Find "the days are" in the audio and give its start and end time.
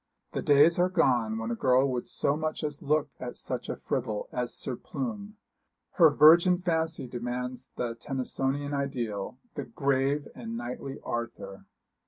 0.33-0.89